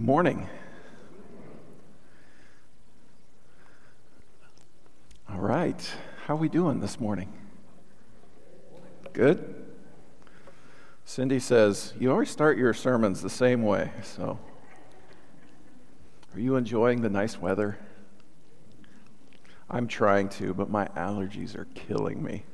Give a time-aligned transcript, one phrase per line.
[0.00, 0.48] Good morning.
[5.28, 5.92] All right.
[6.24, 7.30] How are we doing this morning?
[9.12, 9.62] Good?
[11.04, 14.38] Cindy says, You always start your sermons the same way, so.
[16.32, 17.78] Are you enjoying the nice weather?
[19.68, 22.44] I'm trying to, but my allergies are killing me.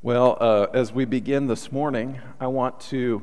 [0.00, 3.22] Well, uh, as we begin this morning, I want to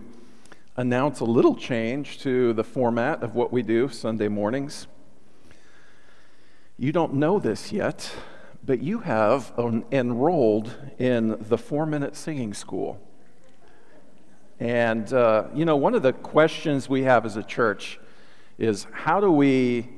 [0.78, 4.88] announce a little change to the format of what we do Sunday mornings.
[6.78, 8.12] You don't know this yet,
[8.66, 9.54] but you have
[9.92, 13.00] enrolled in the four minute singing school.
[14.60, 18.00] And, uh, you know, one of the questions we have as a church
[18.58, 19.90] is how do we.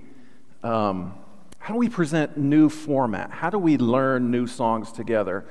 [0.63, 1.13] Um,
[1.59, 3.29] how do we present new format?
[3.29, 5.45] How do we learn new songs together?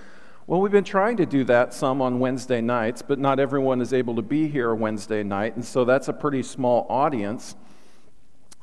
[0.49, 3.93] Well, we've been trying to do that some on Wednesday nights, but not everyone is
[3.93, 7.57] able to be here Wednesday night, and so that's a pretty small audience.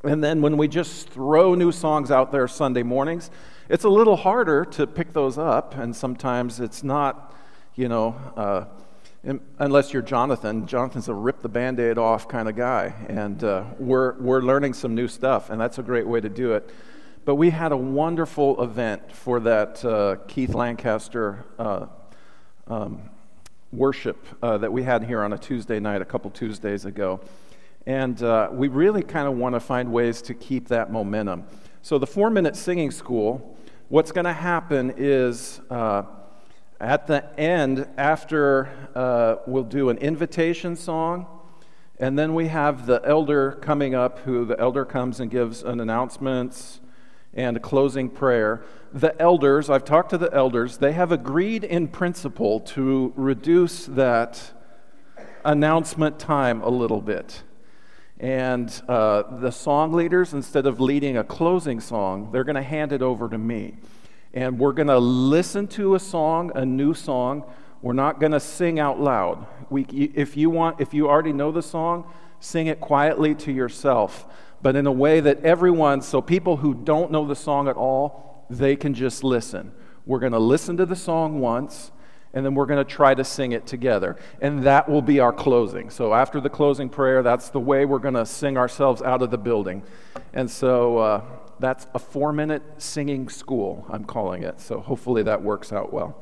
[0.01, 3.29] And then when we just throw new songs out there Sunday mornings,
[3.67, 7.35] it's a little harder to pick those up, and sometimes it's not,
[7.75, 8.63] you know, uh,
[9.59, 10.65] unless you're Jonathan.
[10.65, 14.73] Jonathan's a rip the band aid off kind of guy, and uh, we're, we're learning
[14.73, 16.69] some new stuff, and that's a great way to do it.
[17.25, 21.85] But we had a wonderful event for that uh, Keith Lancaster uh,
[22.67, 23.09] um,
[23.71, 27.21] worship uh, that we had here on a Tuesday night a couple Tuesdays ago.
[27.85, 31.45] And uh, we really kind of want to find ways to keep that momentum.
[31.81, 33.57] So, the four minute singing school,
[33.87, 36.03] what's going to happen is uh,
[36.81, 41.25] at the end, after uh, we'll do an invitation song.
[41.99, 45.79] And then we have the elder coming up, who the elder comes and gives an
[45.79, 46.81] announcements,
[47.33, 48.63] and a closing prayer.
[48.93, 54.51] The elders, I've talked to the elders, they have agreed in principle to reduce that
[55.43, 57.43] announcement time a little bit.
[58.19, 62.93] And uh, the song leaders, instead of leading a closing song, they're going to hand
[62.93, 63.77] it over to me.
[64.33, 67.43] And we're going to listen to a song, a new song.
[67.81, 69.45] We're not going to sing out loud.
[69.69, 72.05] We, if, you want, if you already know the song,
[72.39, 74.25] sing it quietly to yourself
[74.63, 78.45] but in a way that everyone, so people who don't know the song at all,
[78.49, 79.73] they can just listen.
[80.05, 81.91] We're going to listen to the song once,
[82.33, 84.15] and then we're going to try to sing it together.
[84.41, 85.89] And that will be our closing.
[85.89, 89.31] So after the closing prayer, that's the way we're going to sing ourselves out of
[89.31, 89.83] the building.
[90.33, 91.21] And so uh,
[91.59, 94.61] that's a four minute singing school, I'm calling it.
[94.61, 96.17] So hopefully that works out well.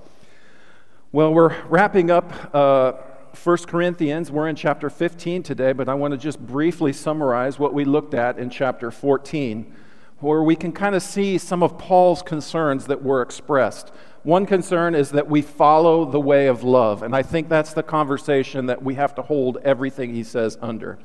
[1.12, 2.56] Well, we're wrapping up.
[2.56, 2.94] Uh,
[3.36, 4.30] 1 Corinthians.
[4.30, 8.14] We're in chapter 15 today, but I want to just briefly summarize what we looked
[8.14, 9.74] at in chapter 14,
[10.20, 13.92] where we can kind of see some of Paul's concerns that were expressed.
[14.24, 17.84] One concern is that we follow the way of love, and I think that's the
[17.84, 21.00] conversation that we have to hold everything he says under.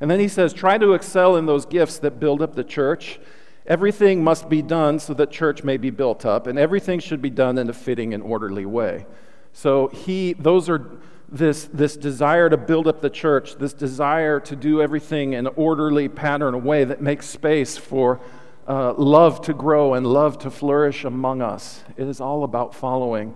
[0.00, 3.18] And then he says, try to excel in those gifts that build up the church.
[3.66, 7.30] Everything must be done so that church may be built up, and everything should be
[7.30, 9.06] done in a fitting and orderly way.
[9.52, 10.98] So he, those are
[11.30, 15.52] this, this desire to build up the church, this desire to do everything in an
[15.56, 18.20] orderly pattern, a way that makes space for
[18.66, 21.84] uh, love to grow and love to flourish among us.
[21.96, 23.34] It is all about following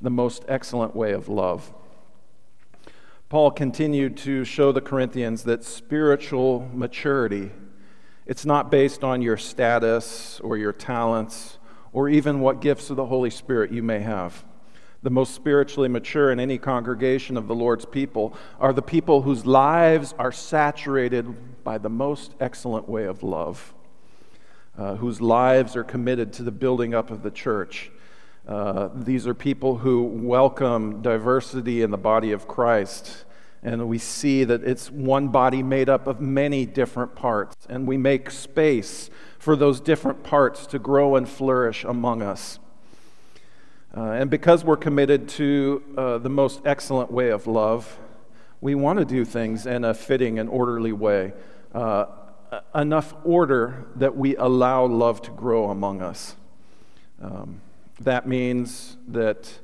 [0.00, 1.72] the most excellent way of love.
[3.28, 7.50] Paul continued to show the Corinthians that spiritual maturity
[8.26, 11.58] it's not based on your status or your talents
[11.92, 14.44] or even what gifts of the Holy Spirit you may have
[15.04, 19.44] the most spiritually mature in any congregation of the Lord's people are the people whose
[19.44, 23.74] lives are saturated by the most excellent way of love,
[24.78, 27.90] uh, whose lives are committed to the building up of the church.
[28.48, 33.26] Uh, these are people who welcome diversity in the body of Christ.
[33.62, 37.54] And we see that it's one body made up of many different parts.
[37.68, 42.58] And we make space for those different parts to grow and flourish among us.
[43.96, 47.96] Uh, and because we're committed to uh, the most excellent way of love,
[48.60, 51.32] we want to do things in a fitting and orderly way.
[51.72, 52.06] Uh,
[52.74, 56.34] enough order that we allow love to grow among us.
[57.22, 57.60] Um,
[58.00, 59.60] that means that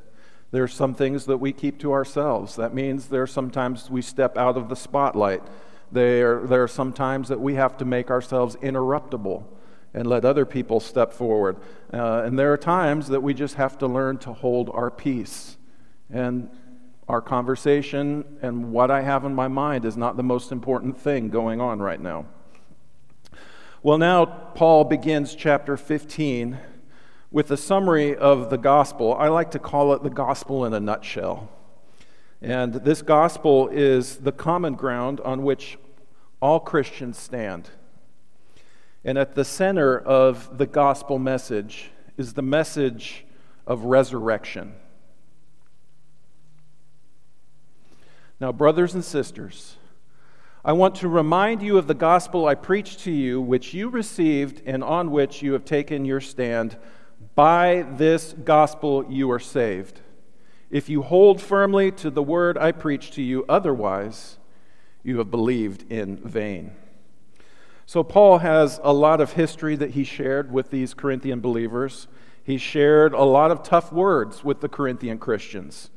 [0.53, 2.55] there are some things that we keep to ourselves.
[2.55, 5.43] That means there are sometimes we step out of the spotlight.
[5.91, 9.45] There, there are some times that we have to make ourselves interruptible
[9.93, 11.57] and let other people step forward.
[11.93, 15.57] Uh, and there are times that we just have to learn to hold our peace.
[16.09, 16.49] And
[17.09, 21.29] our conversation and what I have in my mind is not the most important thing
[21.29, 22.27] going on right now.
[23.83, 26.59] Well, now Paul begins chapter 15
[27.33, 29.15] with a summary of the gospel.
[29.15, 31.49] I like to call it the gospel in a nutshell.
[32.43, 35.79] And this gospel is the common ground on which
[36.41, 37.71] all Christians stand.
[39.05, 43.25] And at the center of the gospel message is the message
[43.67, 44.75] of resurrection.
[48.41, 49.77] Now, brothers and sisters,
[50.65, 54.63] I want to remind you of the gospel I preached to you, which you received
[54.67, 56.77] and on which you have taken your stand.
[57.35, 60.01] By this gospel you are saved.
[60.71, 64.39] If you hold firmly to the word I preached to you, otherwise,
[65.03, 66.73] you have believed in vain.
[67.91, 72.07] So, Paul has a lot of history that he shared with these Corinthian believers.
[72.45, 75.91] He shared a lot of tough words with the Corinthian Christians.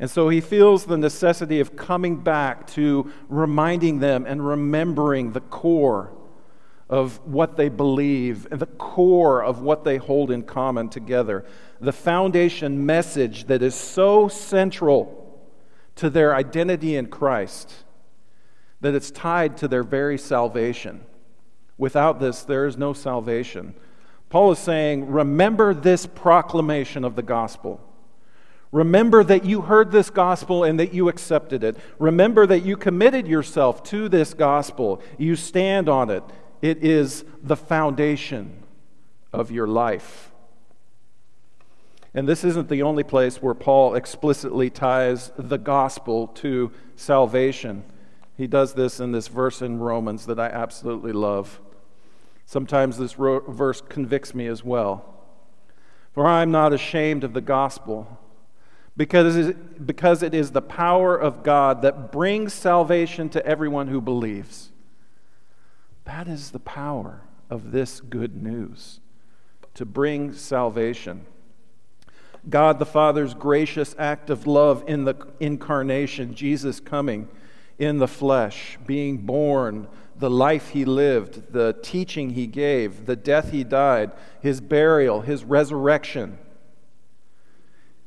[0.00, 5.42] And so he feels the necessity of coming back to reminding them and remembering the
[5.42, 6.16] core
[6.88, 11.44] of what they believe and the core of what they hold in common together.
[11.82, 15.38] The foundation message that is so central
[15.96, 17.84] to their identity in Christ
[18.80, 21.04] that it's tied to their very salvation.
[21.78, 23.74] Without this, there is no salvation.
[24.30, 27.80] Paul is saying, Remember this proclamation of the gospel.
[28.72, 31.76] Remember that you heard this gospel and that you accepted it.
[31.98, 35.00] Remember that you committed yourself to this gospel.
[35.18, 36.24] You stand on it.
[36.60, 38.64] It is the foundation
[39.32, 40.32] of your life.
[42.12, 47.84] And this isn't the only place where Paul explicitly ties the gospel to salvation.
[48.36, 51.60] He does this in this verse in Romans that I absolutely love.
[52.46, 55.04] Sometimes this verse convicts me as well.
[56.12, 58.18] For I am not ashamed of the gospel
[58.96, 59.52] because,
[59.84, 64.70] because it is the power of God that brings salvation to everyone who believes.
[66.04, 69.00] That is the power of this good news
[69.74, 71.26] to bring salvation.
[72.48, 77.28] God the Father's gracious act of love in the incarnation, Jesus coming
[77.78, 79.88] in the flesh, being born,
[80.18, 85.44] the life he lived, the teaching he gave, the death he died, his burial, his
[85.44, 86.38] resurrection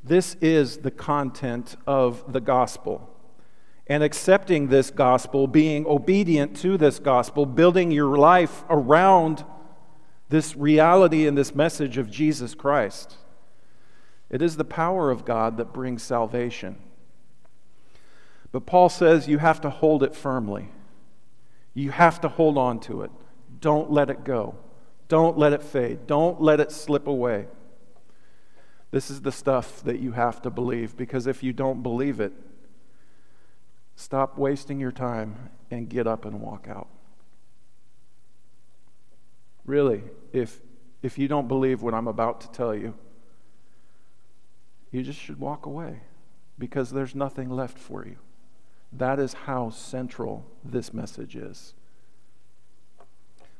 [0.03, 3.09] this is the content of the gospel.
[3.87, 9.43] And accepting this gospel, being obedient to this gospel, building your life around
[10.29, 13.17] this reality and this message of Jesus Christ.
[14.29, 16.77] It is the power of God that brings salvation.
[18.51, 20.69] But Paul says you have to hold it firmly.
[21.73, 23.11] You have to hold on to it.
[23.59, 24.55] Don't let it go.
[25.07, 26.07] Don't let it fade.
[26.07, 27.47] Don't let it slip away.
[28.91, 32.33] This is the stuff that you have to believe because if you don't believe it,
[33.95, 36.87] stop wasting your time and get up and walk out.
[39.65, 40.59] Really, if,
[41.03, 42.95] if you don't believe what I'm about to tell you,
[44.91, 46.01] you just should walk away
[46.57, 48.17] because there's nothing left for you.
[48.91, 51.73] That is how central this message is.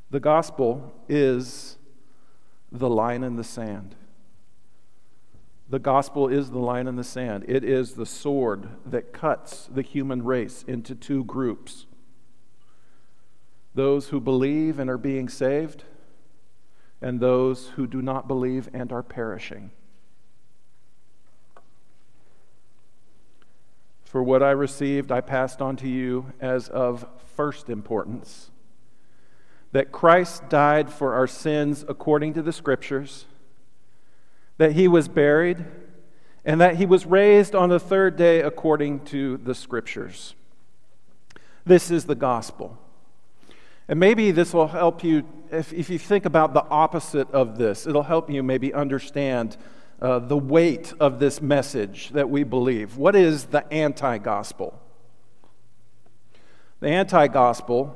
[0.09, 1.77] The gospel is
[2.71, 3.95] the line in the sand.
[5.69, 7.45] The gospel is the line in the sand.
[7.47, 11.85] It is the sword that cuts the human race into two groups
[13.75, 15.83] those who believe and are being saved,
[17.01, 19.71] and those who do not believe and are perishing.
[24.09, 27.05] For what I received, I passed on to you as of
[27.36, 28.50] first importance
[29.72, 33.27] that Christ died for our sins according to the Scriptures
[34.57, 35.63] that he was buried,
[36.43, 40.34] and that he was raised on the third day according to the scriptures.
[41.63, 42.79] This is the gospel.
[43.88, 47.86] And maybe this will help you, if, if you think about the opposite of this,
[47.86, 49.55] it'll help you maybe understand
[50.01, 52.98] uh, the weight of this message that we believe.
[52.98, 54.79] What is the anti gospel?
[56.79, 57.96] The anti gospel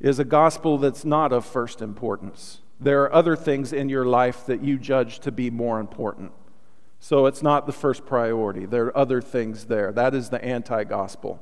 [0.00, 2.60] is a gospel that's not of first importance.
[2.80, 6.32] There are other things in your life that you judge to be more important.
[7.00, 8.66] So it's not the first priority.
[8.66, 9.92] There are other things there.
[9.92, 11.40] That is the anti gospel.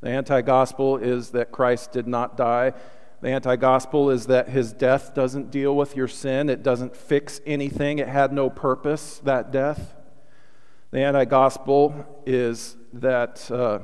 [0.00, 2.72] The anti gospel is that Christ did not die.
[3.22, 7.40] The anti gospel is that his death doesn't deal with your sin, it doesn't fix
[7.46, 9.94] anything, it had no purpose, that death.
[10.90, 13.80] The anti gospel is that uh,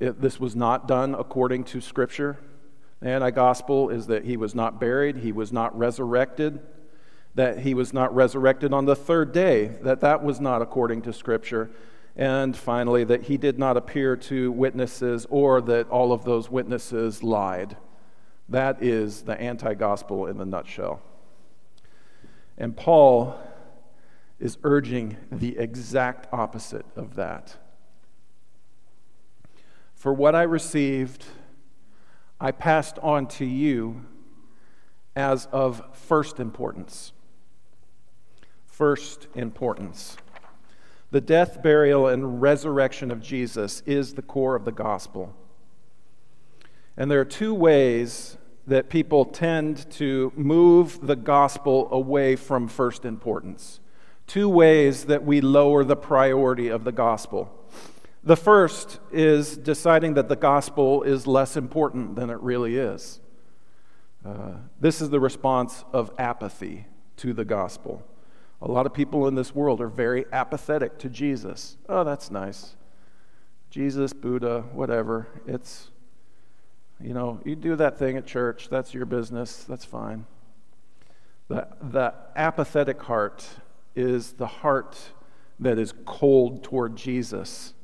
[0.00, 2.38] it, this was not done according to Scripture.
[3.00, 6.60] The anti gospel is that he was not buried, he was not resurrected,
[7.34, 11.12] that he was not resurrected on the third day, that that was not according to
[11.12, 11.70] Scripture.
[12.16, 17.22] And finally, that he did not appear to witnesses or that all of those witnesses
[17.22, 17.76] lied.
[18.48, 21.00] That is the anti gospel in the nutshell.
[22.58, 23.38] And Paul
[24.38, 27.56] is urging the exact opposite of that.
[29.94, 31.24] For what I received,
[32.40, 34.04] I passed on to you
[35.14, 37.12] as of first importance.
[38.66, 40.16] First importance.
[41.12, 45.36] The death, burial, and resurrection of Jesus is the core of the gospel.
[46.96, 53.04] And there are two ways that people tend to move the gospel away from first
[53.04, 53.80] importance.
[54.26, 57.50] Two ways that we lower the priority of the gospel.
[58.24, 63.20] The first is deciding that the gospel is less important than it really is.
[64.24, 68.04] Uh, this is the response of apathy to the gospel.
[68.60, 71.76] A lot of people in this world are very apathetic to Jesus.
[71.88, 72.76] Oh, that's nice.
[73.70, 75.26] Jesus, Buddha, whatever.
[75.46, 75.90] It's,
[77.02, 80.26] you know, you do that thing at church, that's your business, that's fine.
[81.48, 83.46] The, the apathetic heart
[83.94, 84.98] is the heart
[85.58, 87.74] that is cold toward Jesus.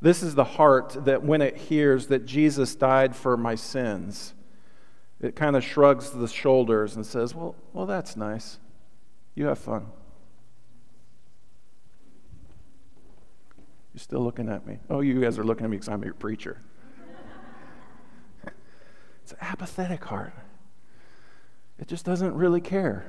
[0.00, 4.34] This is the heart that, when it hears that Jesus died for my sins,
[5.20, 8.58] it kind of shrugs the shoulders and says, Well, well that's nice.
[9.34, 9.86] You have fun.
[13.94, 14.78] You're still looking at me.
[14.90, 16.60] Oh, you guys are looking at me because I'm your preacher.
[19.32, 20.34] It's apathetic heart.
[21.78, 23.06] It just doesn't really care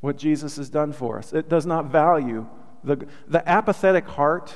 [0.00, 1.32] what Jesus has done for us.
[1.32, 2.46] It does not value
[2.84, 4.54] the, the apathetic heart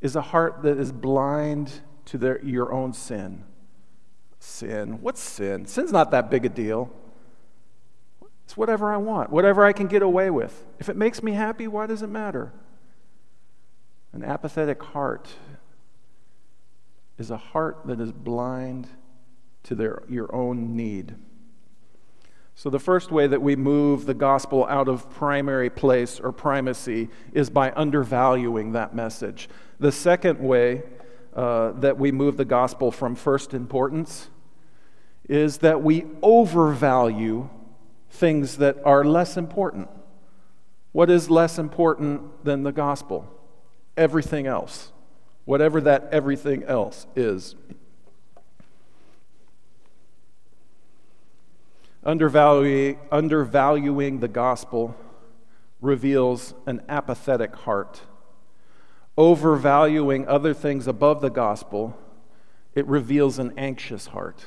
[0.00, 1.72] is a heart that is blind
[2.06, 3.44] to their, your own sin.
[4.38, 5.00] Sin.
[5.00, 5.66] What's sin?
[5.66, 6.92] Sin's not that big a deal.
[8.44, 10.64] It's whatever I want, whatever I can get away with.
[10.78, 12.52] If it makes me happy, why does it matter?
[14.12, 15.28] An apathetic heart
[17.18, 18.88] is a heart that is blind
[19.64, 21.14] to their, your own need.
[22.54, 27.08] So, the first way that we move the gospel out of primary place or primacy
[27.32, 29.48] is by undervaluing that message.
[29.80, 30.82] The second way
[31.34, 34.28] uh, that we move the gospel from first importance
[35.28, 37.48] is that we overvalue
[38.10, 39.88] things that are less important.
[40.92, 43.26] What is less important than the gospel?
[43.96, 44.92] Everything else,
[45.46, 47.56] whatever that everything else is.
[52.04, 52.98] Undervaluing,
[54.20, 54.96] the gospel
[55.80, 58.02] reveals an apathetic heart.
[59.16, 61.96] Overvaluing other things above the gospel,
[62.74, 64.46] it reveals an anxious heart.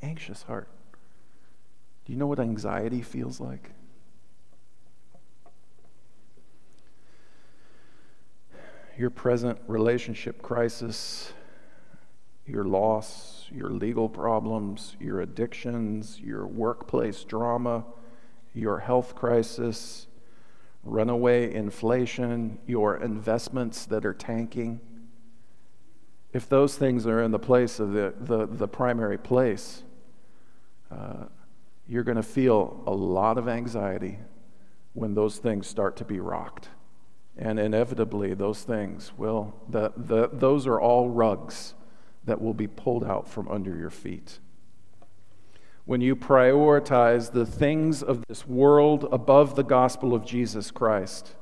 [0.00, 0.68] Anxious heart.
[2.04, 3.70] Do you know what anxiety feels like?
[8.96, 11.32] Your present relationship crisis,
[12.46, 17.84] your loss, your legal problems, your addictions, your workplace drama,
[18.54, 20.06] your health crisis,
[20.84, 24.80] runaway inflation, your investments that are tanking.
[26.32, 29.82] If those things are in the place of the, the, the primary place,
[30.90, 31.24] uh,
[31.86, 34.18] you're going to feel a lot of anxiety
[34.92, 36.68] when those things start to be rocked.
[37.36, 41.74] And inevitably, those things will, the, the, those are all rugs
[42.28, 44.38] that will be pulled out from under your feet.
[45.86, 51.34] When you prioritize the things of this world above the gospel of Jesus Christ,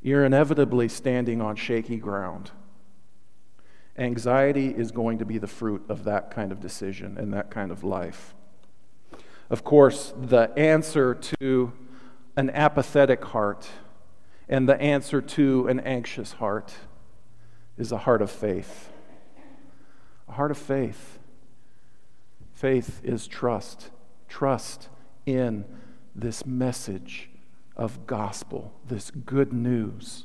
[0.00, 2.52] you're inevitably standing on shaky ground.
[3.98, 7.72] Anxiety is going to be the fruit of that kind of decision and that kind
[7.72, 8.36] of life.
[9.50, 11.72] Of course, the answer to
[12.36, 13.68] an apathetic heart
[14.48, 16.72] and the answer to an anxious heart
[17.76, 18.92] is a heart of faith
[20.28, 21.18] a heart of faith.
[22.52, 23.90] Faith is trust,
[24.28, 24.88] trust
[25.26, 25.64] in
[26.14, 27.28] this message
[27.76, 30.24] of gospel, this good news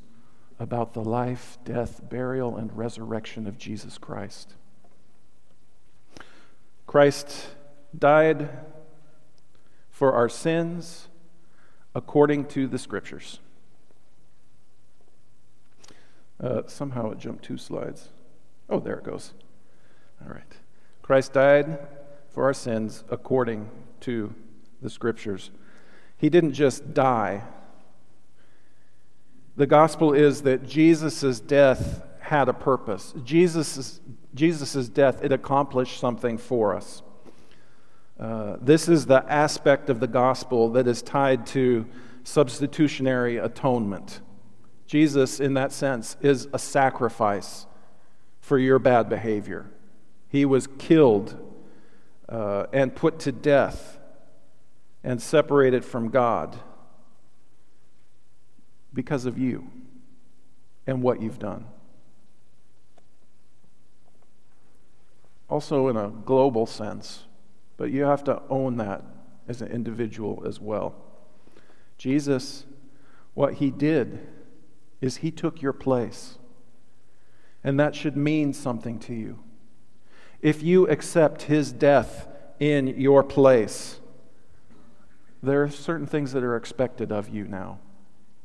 [0.59, 4.53] about the life, death, burial, and resurrection of Jesus Christ.
[6.87, 7.47] Christ
[7.97, 8.49] died
[9.89, 11.07] for our sins
[11.93, 13.39] according to the scriptures.
[16.39, 18.09] Uh, somehow it jumped two slides.
[18.69, 19.33] Oh, there it goes.
[20.25, 20.43] All right.
[21.01, 21.79] Christ died
[22.29, 23.69] for our sins according
[24.01, 24.33] to
[24.81, 25.51] the scriptures.
[26.17, 27.43] He didn't just die.
[29.57, 33.13] The gospel is that Jesus' death had a purpose.
[33.23, 33.99] Jesus'
[34.33, 37.01] Jesus's death, it accomplished something for us.
[38.19, 41.85] Uh, this is the aspect of the gospel that is tied to
[42.23, 44.21] substitutionary atonement.
[44.85, 47.65] Jesus, in that sense, is a sacrifice
[48.39, 49.65] for your bad behavior.
[50.31, 51.37] He was killed
[52.29, 53.99] uh, and put to death
[55.03, 56.57] and separated from God
[58.93, 59.69] because of you
[60.87, 61.65] and what you've done.
[65.51, 67.25] also in a global sense,
[67.75, 69.03] but you have to own that
[69.49, 70.95] as an individual as well.
[71.97, 72.65] Jesus,
[73.33, 74.25] what he did
[75.01, 76.37] is he took your place.
[77.63, 79.39] And that should mean something to you.
[80.41, 82.27] If you accept his death
[82.59, 83.99] in your place,
[85.43, 87.79] there are certain things that are expected of you now.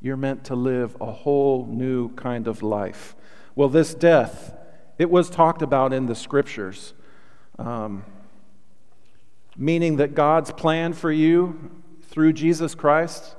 [0.00, 3.17] You're meant to live a whole new kind of life.
[3.55, 4.55] Well, this death,
[4.99, 6.95] it was talked about in the scriptures,
[7.59, 8.05] um,
[9.57, 11.71] meaning that God's plan for you
[12.03, 13.37] through Jesus Christ,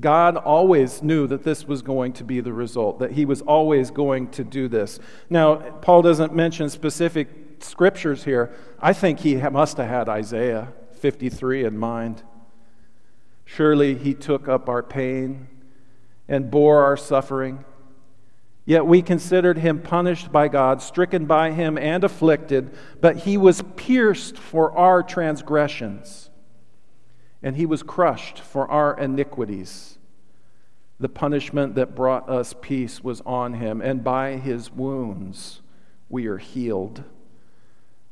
[0.00, 3.92] God always knew that this was going to be the result, that He was always
[3.92, 4.98] going to do this.
[5.30, 7.28] Now, Paul doesn't mention specific
[7.64, 8.54] scriptures here.
[8.80, 12.22] I think he must have had Isaiah 53 in mind.
[13.44, 15.48] Surely He took up our pain
[16.28, 17.64] and bore our suffering.
[18.64, 23.62] Yet we considered him punished by God, stricken by him, and afflicted, but he was
[23.76, 26.30] pierced for our transgressions,
[27.42, 29.98] and he was crushed for our iniquities.
[30.98, 35.60] The punishment that brought us peace was on him, and by his wounds
[36.08, 37.04] we are healed.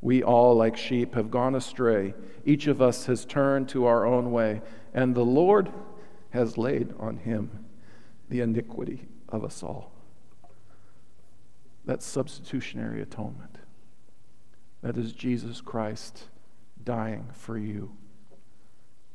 [0.02, 2.12] We all, like sheep, have gone astray.
[2.44, 4.60] Each of us has turned to our own way,
[4.92, 5.72] and the Lord
[6.30, 7.64] has laid on him
[8.28, 9.92] the iniquity of us all.
[11.84, 13.58] That's substitutionary atonement.
[14.82, 16.24] That is Jesus Christ
[16.82, 17.92] dying for you.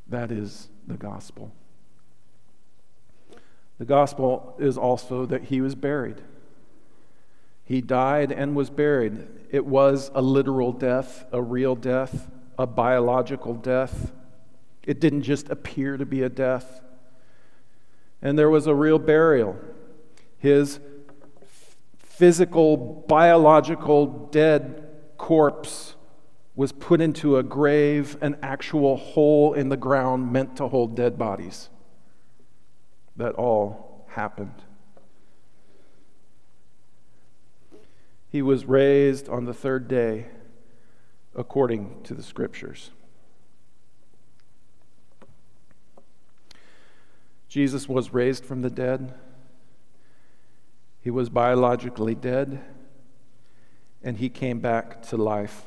[0.08, 1.52] That is the gospel.
[3.78, 6.22] The gospel is also that he was buried.
[7.68, 9.28] He died and was buried.
[9.52, 14.14] It was a literal death, a real death, a biological death.
[14.84, 16.82] It didn't just appear to be a death.
[18.22, 19.58] And there was a real burial.
[20.38, 20.80] His
[21.98, 24.88] physical, biological, dead
[25.18, 25.96] corpse
[26.56, 31.18] was put into a grave, an actual hole in the ground meant to hold dead
[31.18, 31.70] bodies.
[33.18, 34.64] That all happened.
[38.38, 40.28] He was raised on the third day
[41.36, 42.92] according to the scriptures.
[47.50, 49.16] Jesus was raised from the dead.
[51.02, 52.62] He was biologically dead,
[54.04, 55.64] and he came back to life.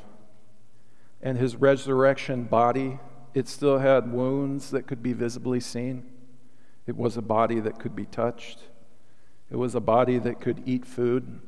[1.21, 2.99] And his resurrection body,
[3.33, 6.09] it still had wounds that could be visibly seen.
[6.87, 8.59] It was a body that could be touched.
[9.49, 11.41] It was a body that could eat food.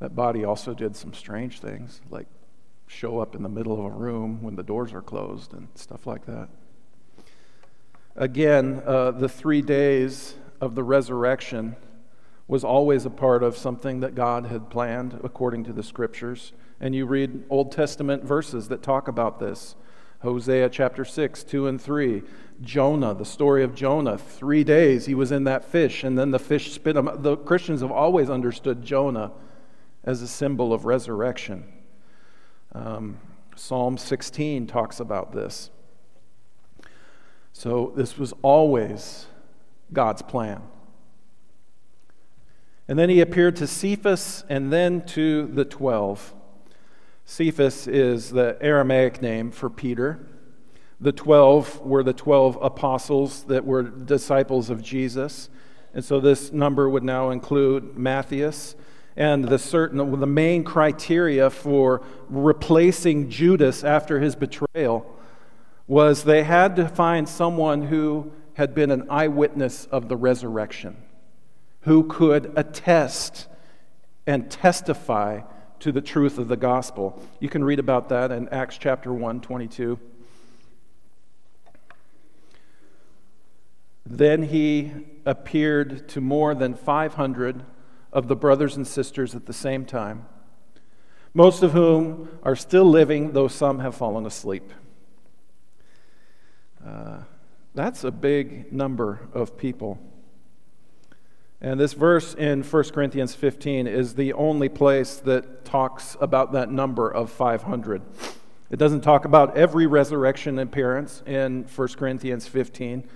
[0.00, 2.26] That body also did some strange things, like
[2.86, 6.06] show up in the middle of a room when the doors are closed and stuff
[6.06, 6.48] like that.
[8.16, 11.76] Again, uh, the three days of the resurrection
[12.46, 16.52] was always a part of something that God had planned according to the scriptures.
[16.80, 19.74] And you read Old Testament verses that talk about this
[20.20, 22.22] Hosea chapter 6, 2 and 3.
[22.62, 24.16] Jonah, the story of Jonah.
[24.16, 27.10] Three days he was in that fish, and then the fish spit him.
[27.16, 29.32] The Christians have always understood Jonah
[30.04, 31.64] as a symbol of resurrection.
[32.72, 33.18] Um,
[33.56, 35.70] Psalm 16 talks about this.
[37.52, 39.26] So, this was always
[39.92, 40.62] God's plan.
[42.86, 46.34] And then he appeared to Cephas and then to the twelve.
[47.24, 50.26] Cephas is the Aramaic name for Peter.
[51.00, 55.48] The twelve were the twelve apostles that were disciples of Jesus.
[55.94, 58.74] And so this number would now include Matthias.
[59.16, 65.06] And the, certain, the main criteria for replacing Judas after his betrayal
[65.86, 70.96] was they had to find someone who had been an eyewitness of the resurrection
[71.82, 73.46] who could attest
[74.26, 75.42] and testify
[75.80, 77.22] to the truth of the gospel.
[77.40, 79.98] You can read about that in Acts chapter 1, 22.
[84.06, 84.92] Then he
[85.26, 87.64] appeared to more than 500
[88.14, 90.24] of the brothers and sisters at the same time,
[91.34, 94.70] most of whom are still living, though some have fallen asleep.
[96.86, 97.18] Uh,
[97.74, 99.98] that's a big number of people.
[101.60, 106.70] And this verse in 1 Corinthians 15 is the only place that talks about that
[106.70, 108.02] number of 500.
[108.70, 113.08] It doesn't talk about every resurrection appearance in 1 Corinthians 15,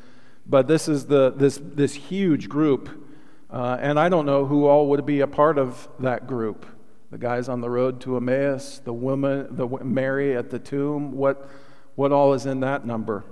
[0.46, 3.07] but this is the, this, this huge group.
[3.50, 6.66] Uh, and I don't know who all would be a part of that group.
[7.10, 11.48] The guys on the road to Emmaus, the woman, the Mary at the tomb, what,
[11.94, 13.24] what all is in that number?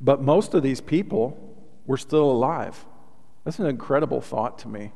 [0.00, 2.84] But most of these people were still alive.
[3.44, 4.92] That's an incredible thought to me.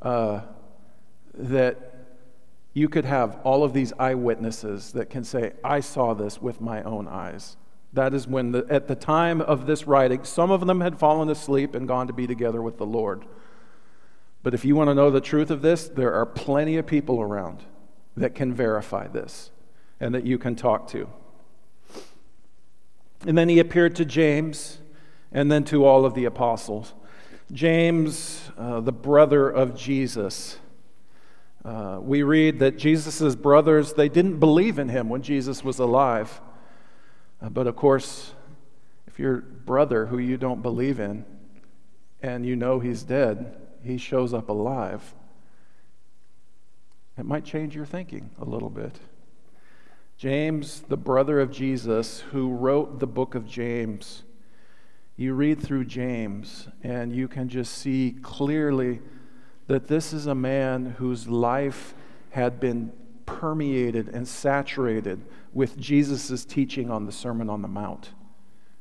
[0.00, 0.40] Uh,
[1.34, 1.92] that
[2.72, 6.82] you could have all of these eyewitnesses that can say, I saw this with my
[6.82, 7.56] own eyes.
[7.92, 11.28] That is when, the, at the time of this writing, some of them had fallen
[11.28, 13.24] asleep and gone to be together with the Lord.
[14.42, 17.20] But if you want to know the truth of this, there are plenty of people
[17.20, 17.62] around
[18.16, 19.50] that can verify this
[20.00, 21.08] and that you can talk to.
[23.26, 24.78] And then he appeared to James
[25.30, 26.94] and then to all of the apostles.
[27.52, 30.58] James, uh, the brother of Jesus,
[31.64, 36.40] uh, we read that Jesus' brothers, they didn't believe in him when Jesus was alive.
[37.42, 38.32] Uh, but of course,
[39.06, 41.24] if your brother who you don't believe in
[42.22, 45.14] and you know he's dead, he shows up alive,
[47.18, 48.98] it might change your thinking a little bit.
[50.16, 54.22] James, the brother of Jesus, who wrote the book of James,
[55.16, 59.00] you read through James and you can just see clearly
[59.66, 61.94] that this is a man whose life
[62.30, 62.92] had been
[63.26, 68.10] permeated and saturated with Jesus' teaching on the Sermon on the Mount.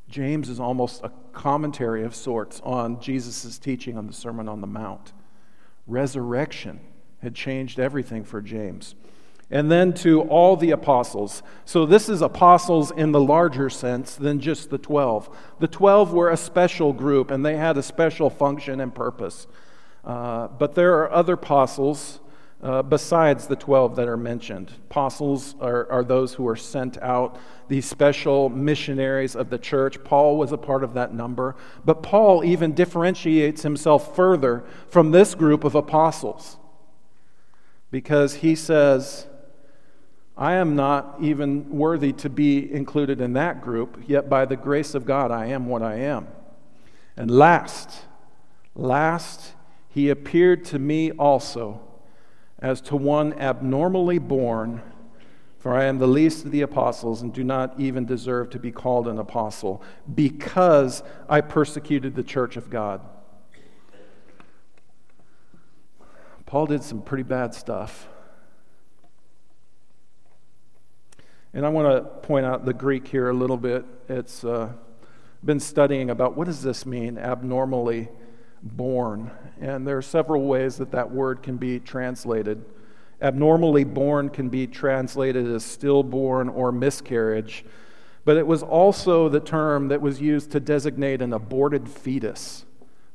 [0.08, 4.68] James is almost a commentary of sorts on Jesus' teaching on the Sermon on the
[4.68, 5.14] Mount.
[5.88, 6.82] Resurrection
[7.22, 8.96] had changed everything for James.
[9.50, 11.44] And then to all the apostles.
[11.66, 15.30] So, this is apostles in the larger sense than just the 12.
[15.60, 19.48] The 12 were a special group and they had a special function and purpose.
[20.06, 22.22] Uh, but there are other apostles
[22.62, 24.72] uh, besides the 12 that are mentioned.
[24.90, 30.04] Apostles are, are those who are sent out, these special missionaries of the church.
[30.04, 31.56] Paul was a part of that number.
[31.84, 36.58] But Paul even differentiates himself further from this group of apostles
[37.90, 39.28] because he says,
[40.38, 44.94] I am not even worthy to be included in that group, yet by the grace
[44.94, 46.28] of God, I am what I am.
[47.18, 48.06] And last,
[48.76, 49.54] last,
[49.90, 51.82] he appeared to me also
[52.62, 54.82] as to one abnormally born,
[55.58, 58.72] for I am the least of the apostles and do not even deserve to be
[58.72, 59.82] called an apostle,
[60.14, 63.02] because I persecuted the church of God.
[66.46, 68.10] Paul did some pretty bad stuff.
[71.54, 73.86] And I want to point out the Greek here a little bit.
[74.08, 74.74] It's uh,
[75.44, 78.10] been studying about what does this mean, abnormally
[78.64, 79.32] born.
[79.60, 82.64] And there are several ways that that word can be translated.
[83.22, 87.64] Abnormally born can be translated as stillborn or miscarriage,
[88.26, 92.66] but it was also the term that was used to designate an aborted fetus,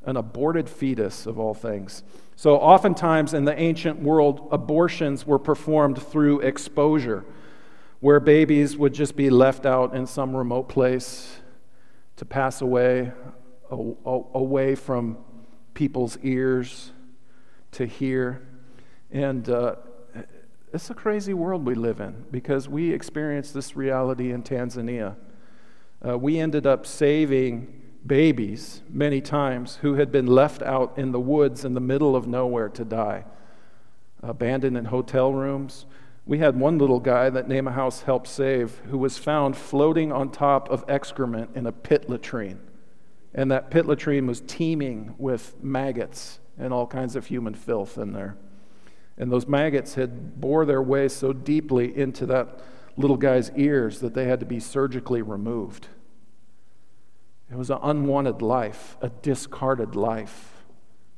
[0.04, 2.04] an aborted fetus of all things.
[2.36, 7.24] So, oftentimes in the ancient world, abortions were performed through exposure,
[8.00, 11.40] where babies would just be left out in some remote place
[12.16, 13.10] to pass away,
[13.70, 15.18] away from
[15.76, 16.90] people's ears
[17.70, 18.40] to hear.
[19.12, 19.76] And uh,
[20.72, 25.16] it's a crazy world we live in because we experienced this reality in Tanzania.
[26.04, 31.20] Uh, we ended up saving babies many times who had been left out in the
[31.20, 33.24] woods in the middle of nowhere to die,
[34.22, 35.84] abandoned in hotel rooms.
[36.24, 40.30] We had one little guy that a House helped save who was found floating on
[40.30, 42.60] top of excrement in a pit latrine.
[43.36, 48.12] And that pit latrine was teeming with maggots and all kinds of human filth in
[48.12, 48.36] there.
[49.18, 52.60] And those maggots had bore their way so deeply into that
[52.96, 55.88] little guy's ears that they had to be surgically removed.
[57.50, 60.64] It was an unwanted life, a discarded life,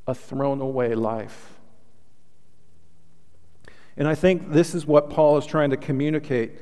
[0.08, 1.54] a thrown away life.
[3.96, 6.60] And I think this is what Paul is trying to communicate,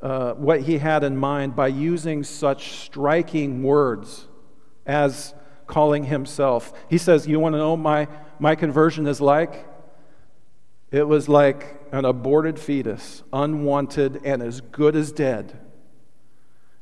[0.00, 4.27] uh, what he had in mind by using such striking words
[4.88, 5.34] as
[5.66, 6.72] calling himself.
[6.88, 8.08] He says, You want to know my,
[8.40, 9.66] my conversion is like?
[10.90, 15.60] It was like an aborted fetus, unwanted and as good as dead,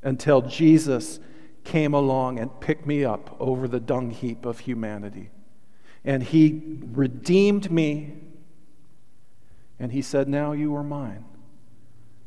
[0.03, 1.19] until Jesus
[1.65, 5.31] came along and picked me up over the dung heap of humanity.
[6.05, 8.15] And he redeemed me,
[9.81, 11.25] and he said, Now you are mine.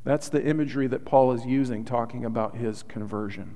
[0.04, 3.56] That's the imagery that Paul is using, talking about his conversion.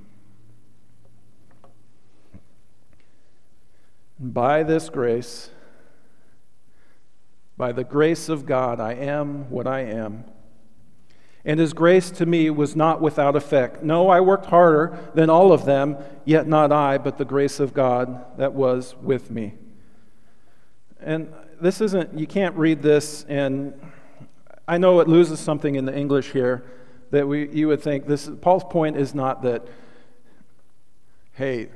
[4.26, 5.50] By this grace,
[7.58, 10.24] by the grace of God, I am what I am.
[11.44, 13.84] And his grace to me was not without effect.
[13.84, 17.74] No, I worked harder than all of them, yet not I, but the grace of
[17.74, 19.56] God that was with me.
[21.02, 23.74] And this isn't, you can't read this, and
[24.70, 26.64] I know it loses something in the English here
[27.12, 29.68] that we, you would think this, Paul's point is not that,
[31.34, 31.68] hey,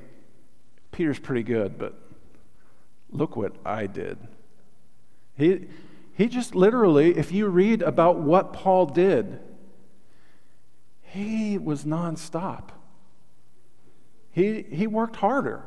[0.93, 2.06] Peter's pretty good, but
[3.11, 4.17] Look what I did.
[5.35, 5.67] He,
[6.13, 9.39] He just literally, if you read about what Paul did,
[11.01, 12.69] he was nonstop.
[14.31, 15.63] He, he worked harder.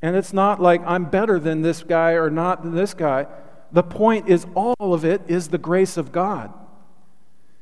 [0.00, 3.26] And it's not like I'm better than this guy or not than this guy.
[3.72, 6.52] The point is, all of it is the grace of God.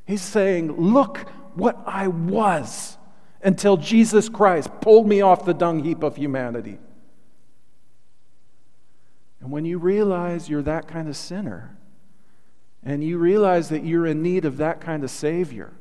[0.05, 1.19] He's saying, Look
[1.55, 2.97] what I was
[3.41, 6.79] until Jesus Christ pulled me off the dung heap of humanity.
[9.43, 11.77] And when you realize you're that kind of sinner,
[12.81, 15.73] and you realize that you're in need of that kind of Savior,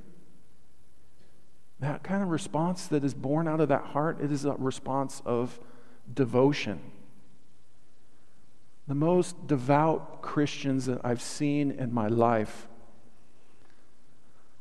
[1.79, 5.23] that kind of response that is born out of that heart, it is a response
[5.25, 5.61] of
[6.13, 6.81] devotion.
[8.89, 12.67] The most devout Christians that I've seen in my life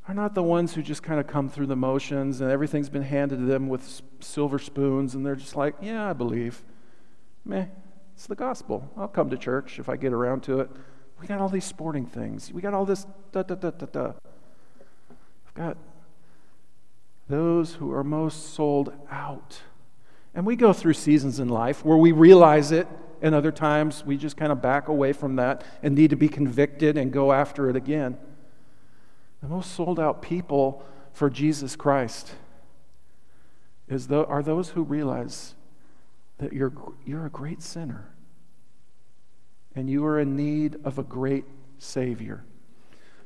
[0.07, 3.01] are not the ones who just kind of come through the motions and everything's been
[3.01, 6.63] handed to them with silver spoons and they're just like, yeah, I believe.
[7.43, 7.65] Meh,
[8.21, 8.87] it's the gospel.
[8.95, 10.69] I'll come to church if I get around to it.
[11.19, 12.53] We got all these sporting things.
[12.53, 14.13] We got all this da da da da da.
[15.47, 15.75] I've got
[17.27, 19.63] those who are most sold out.
[20.35, 22.87] And we go through seasons in life where we realize it,
[23.23, 26.29] and other times we just kind of back away from that and need to be
[26.29, 28.19] convicted and go after it again.
[29.41, 32.35] The most sold out people for Jesus Christ
[33.87, 35.55] is the, are those who realize
[36.37, 36.71] that you're,
[37.03, 38.10] you're a great sinner
[39.75, 41.45] and you are in need of a great
[41.77, 42.43] Savior.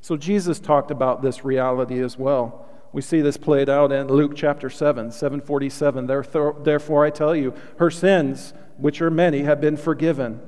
[0.02, 2.68] So Jesus talked about this reality as well.
[2.94, 6.08] We see this played out in Luke chapter 7, 747.
[6.08, 10.40] Therefore, I tell you, her sins, which are many, have been forgiven,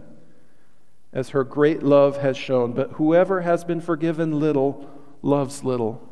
[1.12, 2.74] as her great love has shown.
[2.74, 4.90] But whoever has been forgiven little
[5.22, 6.08] loves little.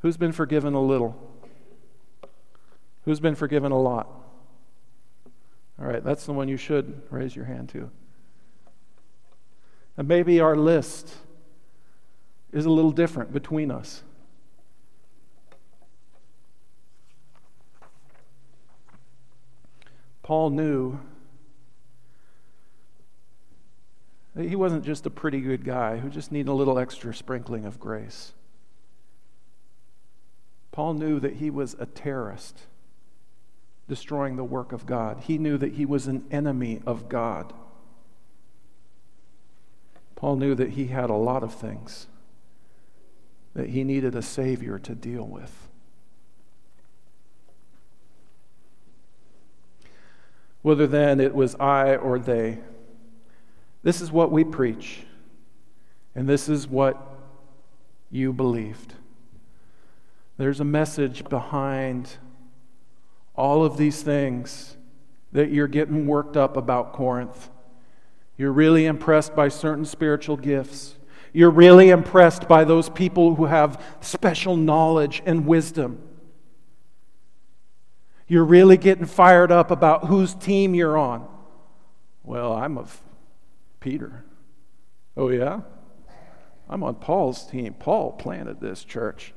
[0.00, 1.16] Who's been forgiven a little?
[3.04, 4.06] Who's been forgiven a lot?
[5.80, 7.90] All right, that's the one you should raise your hand to.
[9.98, 11.12] And maybe our list
[12.52, 14.04] is a little different between us.
[20.22, 21.00] Paul knew
[24.36, 27.64] that he wasn't just a pretty good guy who just needed a little extra sprinkling
[27.64, 28.34] of grace.
[30.70, 32.60] Paul knew that he was a terrorist
[33.88, 35.22] destroying the work of God.
[35.26, 37.52] He knew that he was an enemy of God.
[40.18, 42.08] Paul knew that he had a lot of things
[43.54, 45.68] that he needed a Savior to deal with.
[50.62, 52.58] Whether then it was I or they,
[53.84, 55.04] this is what we preach,
[56.16, 57.00] and this is what
[58.10, 58.94] you believed.
[60.36, 62.10] There's a message behind
[63.36, 64.76] all of these things
[65.30, 67.50] that you're getting worked up about Corinth.
[68.38, 70.94] You're really impressed by certain spiritual gifts.
[71.32, 76.00] You're really impressed by those people who have special knowledge and wisdom.
[78.28, 81.28] You're really getting fired up about whose team you're on.
[82.22, 83.02] Well, I'm of
[83.80, 84.24] Peter.
[85.16, 85.62] Oh, yeah?
[86.68, 87.74] I'm on Paul's team.
[87.74, 89.34] Paul planted this church.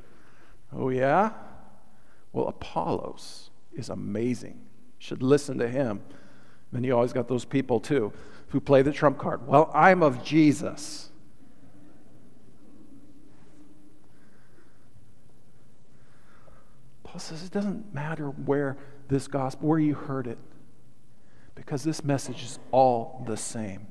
[0.71, 1.31] Oh, yeah?
[2.33, 4.61] Well, Apollos is amazing.
[4.99, 6.01] Should listen to him.
[6.71, 8.13] Then you always got those people, too,
[8.49, 9.45] who play the trump card.
[9.47, 11.09] Well, I'm of Jesus.
[17.03, 18.77] Paul says it doesn't matter where
[19.09, 20.37] this gospel, where you heard it,
[21.55, 23.87] because this message is all the same.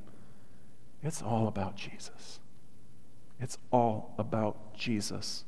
[1.02, 2.40] It's all about Jesus.
[3.38, 5.44] It's all about Jesus.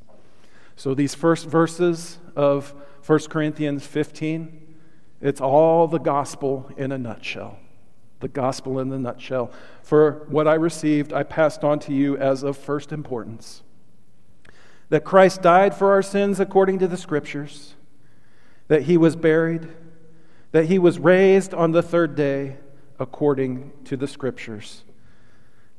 [0.77, 2.75] So, these first verses of
[3.07, 4.62] 1 Corinthians 15,
[5.23, 7.59] it's all the gospel in a nutshell.
[8.21, 9.51] The gospel in a nutshell.
[9.83, 13.63] For what I received, I passed on to you as of first importance
[14.91, 17.77] that Christ died for our sins according to the Scriptures,
[18.69, 19.69] that he was buried,
[20.51, 22.59] that he was raised on the third day
[22.99, 24.85] according to the Scriptures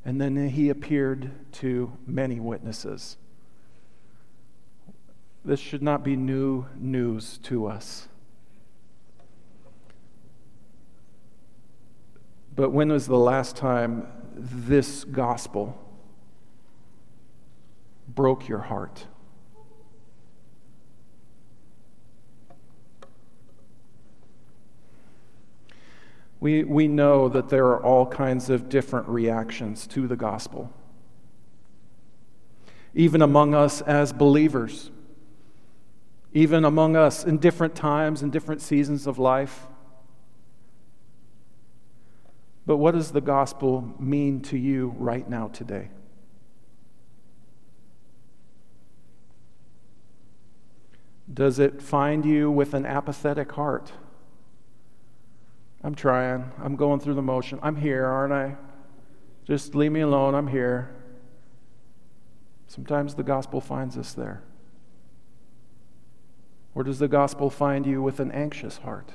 [0.06, 3.18] and then he appeared to many witnesses.
[5.46, 8.08] This should not be new news to us.
[12.56, 15.80] But when was the last time this gospel
[18.08, 19.08] broke your heart?
[26.44, 30.70] we, we know that there are all kinds of different reactions to the gospel.
[32.94, 34.92] Even among us as believers,
[36.34, 39.68] even among us in different times and different seasons of life.
[42.66, 45.90] But what does the gospel mean to you right now, today?
[51.32, 53.92] Does it find you with an apathetic heart?
[55.84, 56.52] I'm trying.
[56.62, 57.60] I'm going through the motion.
[57.62, 58.56] I'm here, aren't I?
[59.46, 60.34] Just leave me alone.
[60.36, 60.96] I'm here.
[62.68, 64.42] Sometimes the gospel finds us there.
[66.76, 69.12] Or does the gospel find you with an anxious heart?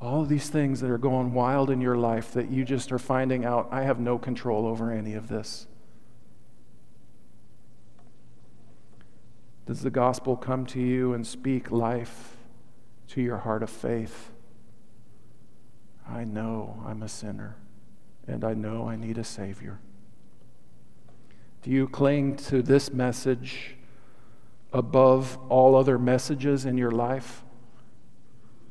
[0.00, 2.98] All of these things that are going wild in your life that you just are
[2.98, 5.66] finding out, I have no control over any of this.
[9.66, 12.36] Does the gospel come to you and speak life
[13.08, 14.30] to your heart of faith?
[16.08, 17.56] I know I'm a sinner,
[18.26, 19.78] and I know I need a Savior.
[21.62, 23.76] Do you cling to this message
[24.72, 27.44] above all other messages in your life?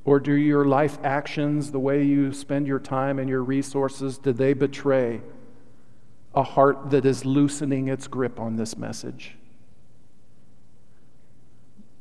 [0.07, 4.31] Or do your life actions, the way you spend your time and your resources, do
[4.31, 5.19] they betray
[6.33, 9.35] a heart that is loosening its grip on this message?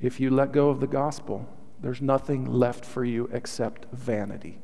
[0.00, 1.48] If you let go of the gospel,
[1.82, 4.60] there's nothing left for you except vanity.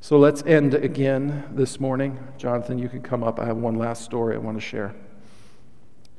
[0.00, 2.20] So let's end again this morning.
[2.38, 3.40] Jonathan, you can come up.
[3.40, 4.94] I have one last story I want to share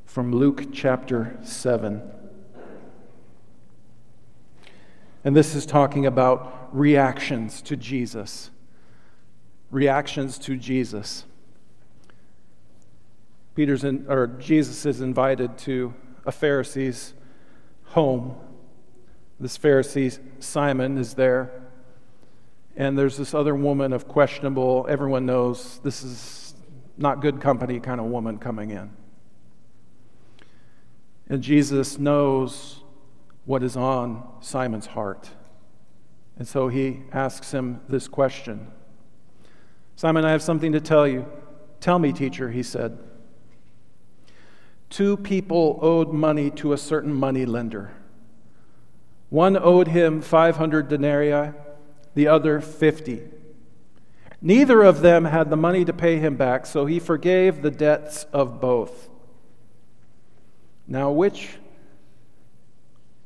[0.05, 2.01] from Luke chapter 7.
[5.23, 8.51] And this is talking about reactions to Jesus.
[9.71, 11.25] Reactions to Jesus.
[13.55, 15.93] Peter's in, or Jesus is invited to
[16.25, 17.13] a Pharisee's
[17.85, 18.35] home.
[19.39, 21.51] This Pharisee, Simon, is there.
[22.75, 26.55] And there's this other woman of questionable, everyone knows this is
[26.97, 28.89] not good company kind of woman coming in.
[31.29, 32.82] And Jesus knows
[33.45, 35.29] what is on Simon's heart.
[36.37, 38.71] And so he asks him this question
[39.95, 41.25] Simon, I have something to tell you.
[41.79, 42.97] Tell me, teacher, he said.
[44.89, 47.91] Two people owed money to a certain money lender.
[49.29, 51.53] One owed him 500 denarii,
[52.13, 53.21] the other 50.
[54.41, 58.25] Neither of them had the money to pay him back, so he forgave the debts
[58.25, 59.09] of both.
[60.87, 61.57] Now, which,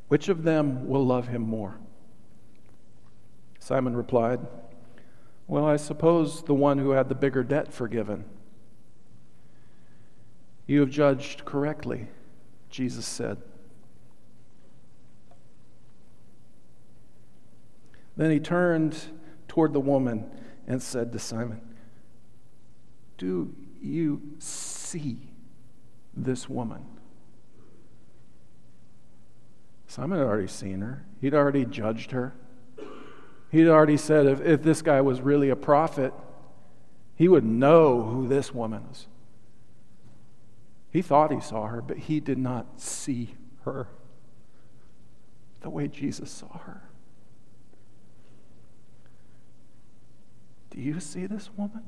[0.07, 1.79] which of them will love him more?
[3.59, 4.39] Simon replied,
[5.47, 8.25] Well, I suppose the one who had the bigger debt forgiven.
[10.65, 12.07] You have judged correctly,
[12.69, 13.37] Jesus said.
[18.15, 18.97] Then he turned
[19.47, 20.29] toward the woman
[20.65, 21.61] and said to Simon,
[23.17, 25.29] Do you see
[26.15, 26.96] this woman?
[29.87, 32.33] Simon had already seen her, he'd already judged her.
[33.49, 36.13] He'd already said if, if this guy was really a prophet,
[37.15, 39.07] he would know who this woman is.
[40.91, 43.87] He thought he saw her, but he did not see her
[45.61, 46.81] the way Jesus saw her.
[50.69, 51.83] Do you see this woman?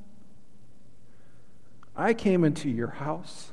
[1.96, 3.52] I came into your house.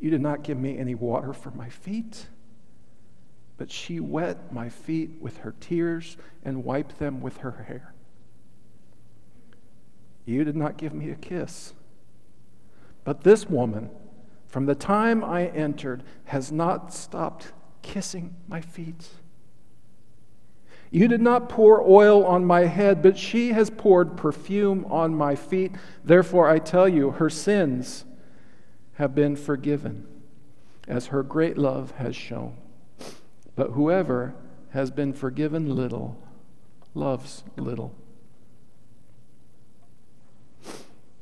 [0.00, 2.26] You did not give me any water for my feet,
[3.60, 7.92] but she wet my feet with her tears and wiped them with her hair.
[10.24, 11.74] You did not give me a kiss
[13.04, 13.90] but this woman,
[14.46, 19.08] from the time I entered, has not stopped kissing my feet.
[20.90, 25.34] You did not pour oil on my head, but she has poured perfume on my
[25.34, 25.72] feet.
[26.02, 28.06] Therefore, I tell you, her sins
[28.94, 30.06] have been forgiven,
[30.88, 32.56] as her great love has shown.
[33.60, 34.34] But whoever
[34.70, 36.18] has been forgiven little
[36.94, 37.94] loves little.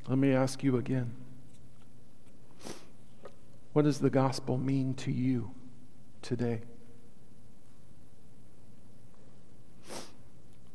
[0.07, 1.15] Let me ask you again.
[3.73, 5.51] What does the gospel mean to you
[6.23, 6.61] today?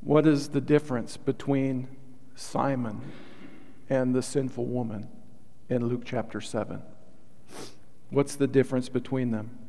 [0.01, 1.87] What is the difference between
[2.35, 2.99] Simon
[3.89, 5.07] and the sinful woman
[5.69, 6.81] in Luke chapter 7?
[8.09, 9.62] What's the difference between them?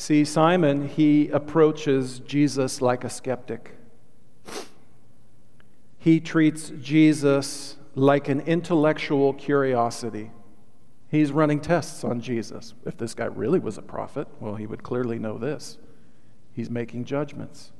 [0.00, 3.74] See, Simon, he approaches Jesus like a skeptic.
[5.98, 10.30] He treats Jesus like an intellectual curiosity.
[11.10, 12.74] He's running tests on Jesus.
[12.86, 15.78] If this guy really was a prophet, well, he would clearly know this.
[16.52, 17.72] He's making judgments.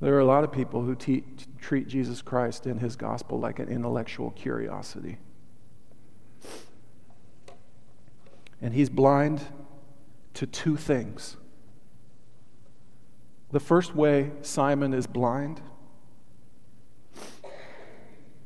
[0.00, 1.22] There are a lot of people who te-
[1.60, 5.18] treat Jesus Christ and his gospel like an intellectual curiosity.
[8.60, 9.40] And he's blind
[10.34, 11.36] to two things
[13.54, 15.62] The first way Simon is blind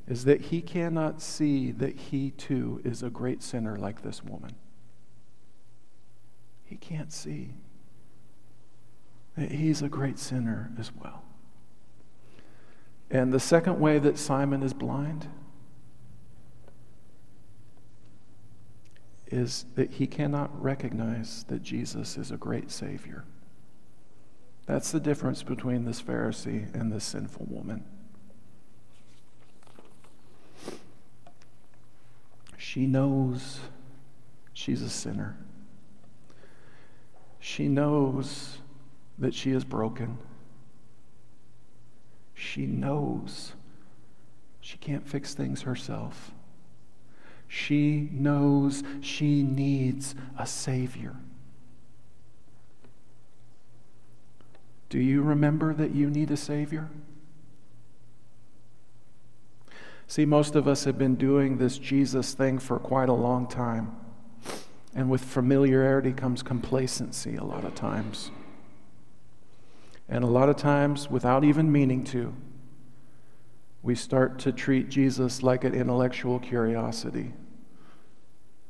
[0.06, 4.54] is that he cannot see that he too is a great sinner like this woman.
[6.64, 7.54] He can't see
[9.36, 11.22] that he's a great sinner as well.
[13.10, 15.28] And the second way that Simon is blind
[19.30, 23.24] is that he cannot recognize that Jesus is a great Savior.
[24.66, 27.84] That's the difference between this Pharisee and this sinful woman.
[32.56, 33.60] She knows
[34.52, 35.36] she's a sinner.
[37.40, 38.58] She knows
[39.18, 40.18] that she is broken.
[42.34, 43.54] She knows
[44.60, 46.32] she can't fix things herself.
[47.48, 51.16] She knows she needs a Savior.
[54.90, 56.88] Do you remember that you need a Savior?
[60.06, 63.94] See, most of us have been doing this Jesus thing for quite a long time.
[64.94, 68.30] And with familiarity comes complacency a lot of times.
[70.08, 72.34] And a lot of times, without even meaning to,
[73.82, 77.32] we start to treat Jesus like an intellectual curiosity,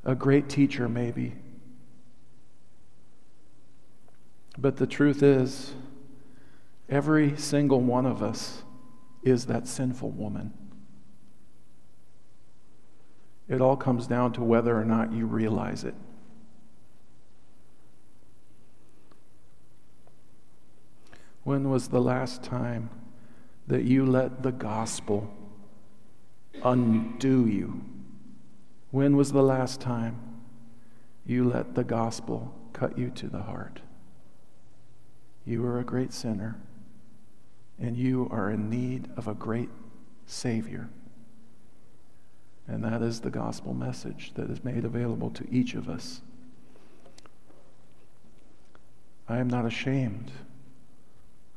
[0.05, 1.35] a great teacher, maybe.
[4.57, 5.75] But the truth is,
[6.89, 8.63] every single one of us
[9.23, 10.53] is that sinful woman.
[13.49, 15.95] It all comes down to whether or not you realize it.
[21.45, 22.91] When was the last time
[23.69, 25.31] that you let the gospel
[26.65, 27.85] undo you?
[28.91, 30.19] When was the last time
[31.27, 33.81] you let the gospel cut you to the heart?
[35.45, 36.59] You are a great sinner,
[37.79, 39.69] and you are in need of a great
[40.27, 40.89] Savior.
[42.67, 46.23] And that is the gospel message that is made available to each of us.
[49.29, 50.31] I am not ashamed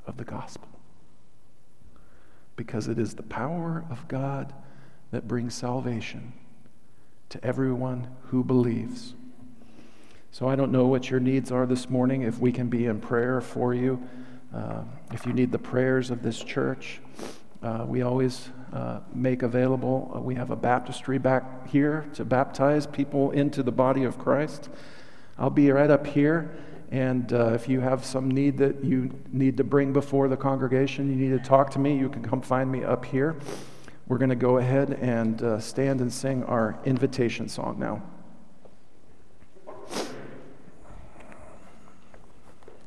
[0.06, 0.71] of the gospel
[2.56, 4.54] because it is the power of God
[5.12, 6.34] that brings salvation
[7.30, 9.14] to everyone who believes.
[10.32, 13.02] So I don't know what your needs are this morning, if we can be in
[13.02, 14.02] prayer for you,
[14.54, 17.00] uh, if you need the prayers of this church.
[17.62, 22.88] Uh, we always uh, make available, uh, we have a baptistry back here to baptize
[22.88, 24.70] people into the body of Christ.
[25.38, 26.52] I'll be right up here.
[26.92, 31.10] And uh, if you have some need that you need to bring before the congregation,
[31.10, 33.38] you need to talk to me, you can come find me up here.
[34.08, 38.04] We're going to go ahead and uh, stand and sing our invitation song now.